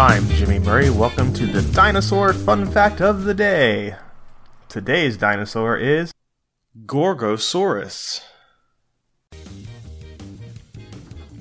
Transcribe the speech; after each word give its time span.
I'm 0.00 0.26
Jimmy 0.30 0.58
Murray. 0.58 0.88
Welcome 0.88 1.30
to 1.34 1.44
the 1.44 1.60
Dinosaur 1.74 2.32
Fun 2.32 2.64
Fact 2.64 3.02
of 3.02 3.24
the 3.24 3.34
Day. 3.34 3.96
Today's 4.66 5.18
dinosaur 5.18 5.76
is 5.76 6.10
Gorgosaurus. 6.86 8.22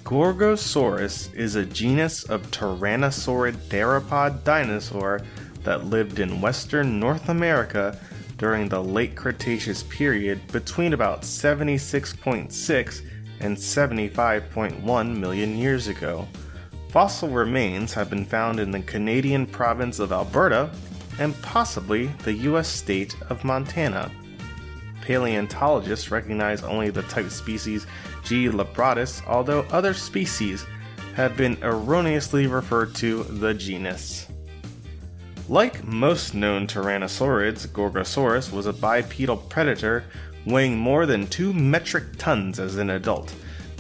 Gorgosaurus 0.03 1.33
is 1.33 1.55
a 1.55 1.65
genus 1.65 2.25
of 2.25 2.51
tyrannosaurid 2.51 3.55
theropod 3.69 4.43
dinosaur 4.43 5.21
that 5.63 5.85
lived 5.85 6.19
in 6.19 6.41
western 6.41 6.99
North 6.99 7.29
America 7.29 7.97
during 8.37 8.67
the 8.67 8.83
late 8.83 9.15
Cretaceous 9.15 9.83
period 9.83 10.45
between 10.51 10.91
about 10.91 11.21
76.6 11.21 13.09
and 13.39 13.55
75.1 13.55 15.17
million 15.17 15.57
years 15.57 15.87
ago. 15.87 16.27
Fossil 16.89 17.29
remains 17.29 17.93
have 17.93 18.09
been 18.09 18.25
found 18.25 18.59
in 18.59 18.71
the 18.71 18.79
Canadian 18.81 19.45
province 19.45 19.99
of 19.99 20.11
Alberta 20.11 20.71
and 21.19 21.39
possibly 21.43 22.07
the 22.23 22.33
US 22.33 22.67
state 22.67 23.15
of 23.29 23.43
Montana. 23.43 24.11
Paleontologists 25.01 26.09
recognize 26.09 26.63
only 26.63 26.89
the 26.89 27.03
type 27.03 27.29
species 27.29 27.85
G. 28.23 28.49
libratus, 28.49 29.21
although 29.27 29.67
other 29.71 29.93
species 29.93 30.65
have 31.13 31.37
been 31.37 31.57
erroneously 31.61 32.47
referred 32.47 32.95
to 32.95 33.23
the 33.23 33.53
genus. 33.53 34.27
Like 35.47 35.83
most 35.83 36.33
known 36.33 36.65
tyrannosaurids, 36.65 37.67
Gorgosaurus 37.67 38.51
was 38.51 38.65
a 38.65 38.73
bipedal 38.73 39.37
predator 39.37 40.05
weighing 40.47 40.77
more 40.77 41.05
than 41.05 41.27
2 41.27 41.53
metric 41.53 42.17
tons 42.17 42.59
as 42.59 42.77
an 42.77 42.89
adult. 42.89 43.31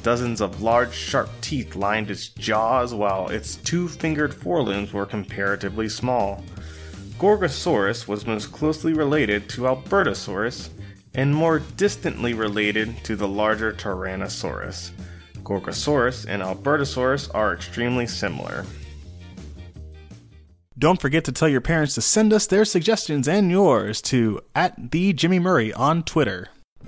Dozens 0.01 0.39
of 0.39 0.61
large, 0.61 0.93
sharp 0.93 1.29
teeth 1.41 1.75
lined 1.75 2.09
its 2.09 2.29
jaws, 2.29 2.93
while 2.93 3.29
its 3.29 3.57
two 3.57 3.87
fingered 3.87 4.33
forelimbs 4.33 4.93
were 4.93 5.05
comparatively 5.05 5.89
small. 5.89 6.43
Gorgosaurus 7.17 8.07
was 8.07 8.25
most 8.25 8.51
closely 8.51 8.93
related 8.93 9.49
to 9.49 9.63
Albertosaurus 9.63 10.69
and 11.15 11.35
more 11.35 11.59
distantly 11.75 12.33
related 12.33 13.03
to 13.03 13.15
the 13.15 13.27
larger 13.27 13.73
Tyrannosaurus. 13.73 14.91
Gorgosaurus 15.43 16.25
and 16.29 16.41
Albertosaurus 16.41 17.29
are 17.33 17.53
extremely 17.53 18.07
similar. 18.07 18.65
Don't 20.77 21.01
forget 21.01 21.25
to 21.25 21.33
tell 21.33 21.49
your 21.49 21.59
parents 21.59 21.95
to 21.95 22.01
send 22.01 22.31
us 22.31 22.47
their 22.47 22.63
suggestions 22.63 23.27
and 23.27 23.51
yours 23.51 24.01
to 24.03 24.39
at 24.55 24.91
the 24.91 25.11
Jimmy 25.11 25.39
Murray 25.39 25.73
on 25.73 26.03
Twitter. 26.03 26.47